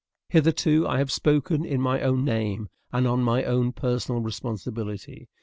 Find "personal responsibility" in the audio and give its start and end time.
3.71-5.29